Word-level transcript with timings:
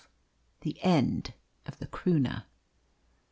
THE 0.61 0.81
END 0.81 1.35
OF 1.67 1.77
THE 1.77 1.85
"CROONAH". 1.85 2.47